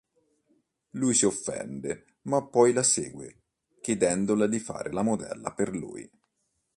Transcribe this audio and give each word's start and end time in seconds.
Lui 0.93 1.13
si 1.13 1.27
offende 1.27 2.15
ma 2.23 2.43
poi 2.43 2.73
la 2.73 2.81
segue, 2.81 3.41
chiedendole 3.81 4.49
di 4.49 4.57
fare 4.59 4.91
la 4.91 5.03
modella 5.03 5.53
per 5.53 5.75
lui. 5.75 6.09